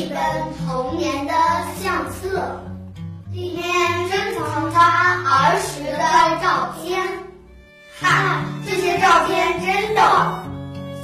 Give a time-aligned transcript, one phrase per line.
[0.00, 0.16] 一本
[0.66, 1.34] 童年的
[1.82, 2.58] 相册，
[3.30, 3.62] 里面
[4.08, 6.00] 珍藏他儿时的
[6.40, 7.06] 照片。
[8.00, 10.00] 哈，这些照片真逗，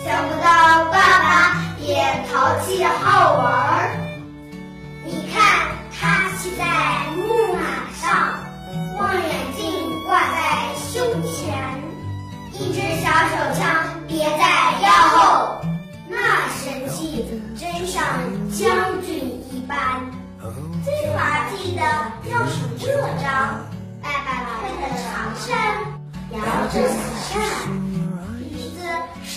[0.02, 3.75] 想不到爸爸也淘气好玩。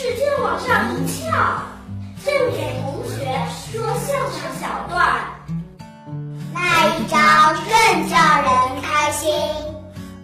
[0.01, 1.27] 使劲往上一翘，
[2.23, 3.27] 正给同学
[3.69, 5.11] 说相声小段儿。
[6.53, 9.29] 那一张更叫人开心。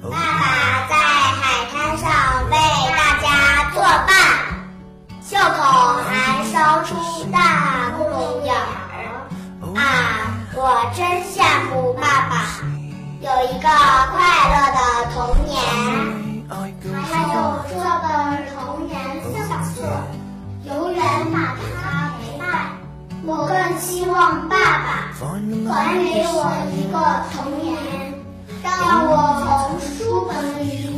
[0.01, 2.09] 爸爸在海滩上
[2.49, 2.55] 为
[2.95, 4.07] 大家做饭，
[5.21, 5.59] 袖口
[6.07, 6.95] 还烧出
[7.29, 8.57] 大窟窿眼儿。
[9.75, 12.33] 啊，我真羡慕爸爸
[13.19, 14.15] 有一个快
[14.47, 14.79] 乐的
[15.13, 15.53] 童年，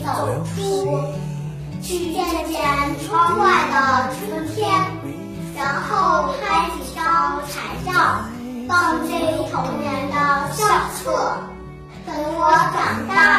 [0.07, 0.13] 走
[0.55, 1.03] 出，
[1.81, 2.55] 去见见
[3.05, 3.75] 窗外的
[4.15, 4.69] 春天，
[5.53, 7.91] 然后拍几张彩照，
[8.69, 9.19] 放进
[9.51, 10.15] 童年的
[10.53, 11.37] 相册。
[12.05, 13.36] 等我长大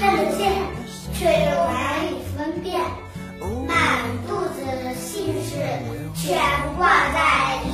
[0.00, 0.52] 看得见，
[1.14, 2.80] 却又难以分辨。
[3.66, 3.76] 满
[4.26, 5.56] 肚子的心事
[6.14, 6.38] 全
[6.76, 7.18] 挂在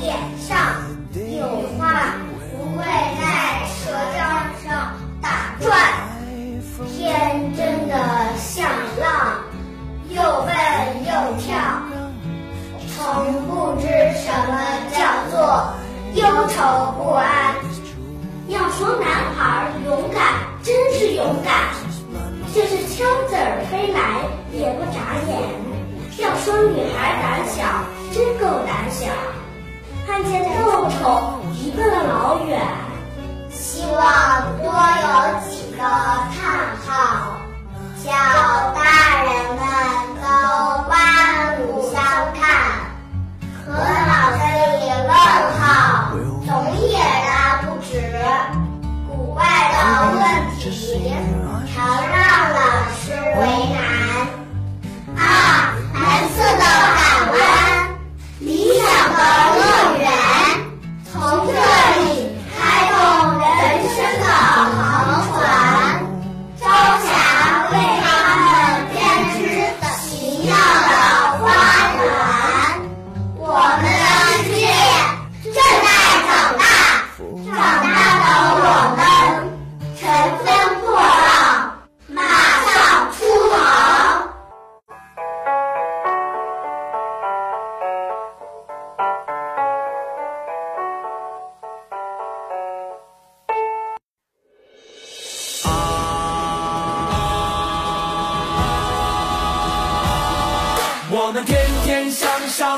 [0.01, 0.57] 脸上，
[1.13, 1.45] 有
[1.77, 2.15] 话
[2.51, 4.17] 不会在舌尖
[4.63, 5.69] 上打转。
[6.87, 7.93] 天真的
[8.37, 8.69] 像
[8.99, 9.39] 浪，
[10.09, 10.51] 又蹦
[11.05, 11.53] 又跳，
[12.95, 13.87] 从不知
[14.17, 14.51] 什么
[14.91, 14.97] 叫
[15.29, 15.35] 做
[16.15, 17.55] 忧愁不安。
[18.47, 19.24] 要说难
[26.55, 27.63] 要说女孩胆小，
[28.13, 29.11] 真够胆小，
[30.07, 32.61] 看见豆虫一个老远。
[33.51, 35.05] 希望多有
[35.49, 36.39] 几个叹
[36.87, 37.35] 号，
[38.01, 38.09] 叫
[38.73, 38.79] 大
[39.23, 39.59] 人们
[40.21, 40.23] 都
[40.85, 40.95] 刮
[41.57, 41.59] 目
[41.91, 42.01] 相
[42.33, 42.39] 看，
[43.65, 44.39] 和脑子
[44.79, 45.11] 里问
[45.59, 45.61] 号
[46.45, 46.49] 总
[46.87, 47.91] 也拉不直。
[49.09, 49.43] 古怪
[49.73, 49.75] 的
[50.15, 50.23] 问
[50.57, 50.63] 题，
[51.75, 51.75] 常
[52.07, 52.15] 让
[52.53, 52.57] 老
[52.95, 53.03] 师
[53.41, 53.43] 为
[53.73, 53.84] 难。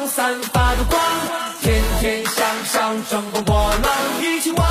[0.06, 1.02] 散发的光，
[1.62, 3.92] 天天向上乘风破浪，
[4.22, 4.68] 一起玩，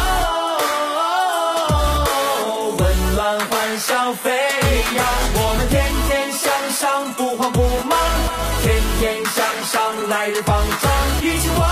[2.79, 4.31] 温暖欢笑飞
[4.95, 5.05] 扬。
[5.35, 7.99] 我们天天向上不慌不忙，
[8.63, 10.91] 天天向上来日方长，
[11.23, 11.69] 一起玩，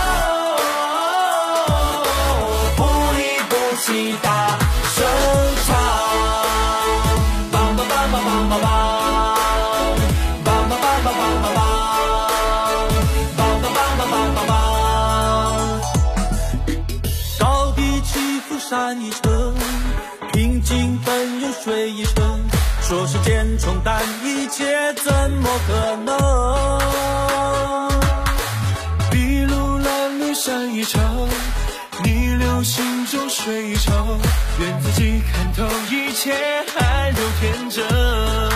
[19.00, 19.54] 一程，
[20.32, 22.40] 平静奔涌水一程。
[22.82, 26.16] 说时间冲淡一切，怎么可能？
[29.10, 31.28] 筚路蓝缕山一程，
[32.02, 34.18] 逆流行舟水一程。
[34.60, 36.34] 愿自己看透一切，
[36.76, 38.53] 还留天真。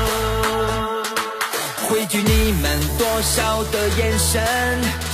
[1.88, 4.44] 汇聚你们多少的眼神，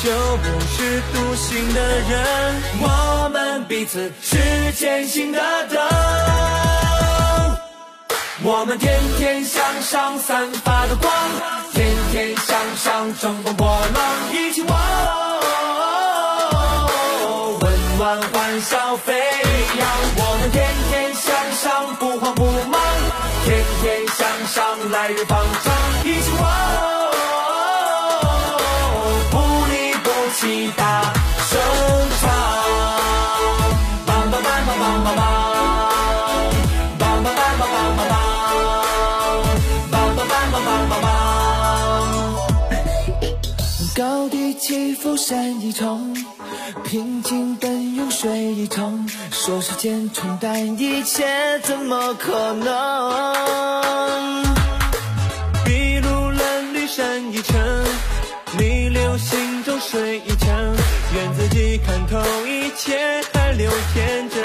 [0.02, 0.44] 就不
[0.76, 2.62] 是独行的人。
[2.80, 5.38] 我们彼此是前行的
[5.68, 5.80] 灯，
[8.42, 11.12] 我们天天向上散发的光，
[11.72, 14.76] 天天向上乘风破浪，一起玩，
[17.60, 19.14] 温暖欢笑飞
[19.78, 19.88] 扬。
[20.16, 22.80] 我们天天向上不慌不忙，
[23.44, 25.72] 天天向上来日方长，
[26.04, 26.30] 一起
[44.66, 46.16] 起伏山一程，
[46.84, 49.06] 平静奔涌水一程。
[49.30, 51.26] 说时间冲淡一切，
[51.62, 54.42] 怎么可能？
[55.66, 57.84] 筚路蓝缕山一程，
[58.56, 60.48] 逆流行舟水一程。
[61.14, 64.42] 愿自己看透一切，还留天真。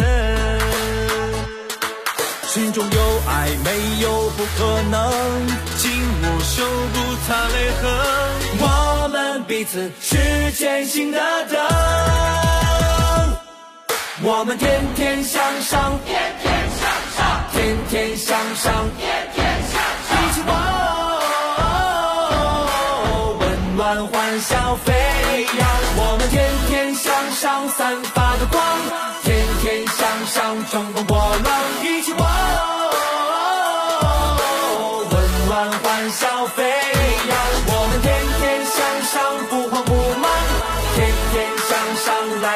[2.45, 5.13] 心中有爱，没有不可能。
[5.77, 5.89] 紧
[6.23, 6.61] 握手，
[6.91, 8.78] 不擦泪痕。
[9.49, 11.19] 彼此是前行的
[11.49, 11.59] 灯，
[14.21, 16.87] 我们天天向上，天天向
[17.17, 20.53] 上，天天向上，天天向上，一起玩，
[23.39, 23.41] 温
[23.75, 24.93] 暖欢笑飞
[25.57, 25.67] 扬。
[25.97, 28.63] 我们天天向上散发的光，
[29.23, 31.49] 天天向上乘风破浪，
[31.83, 32.28] 一起玩，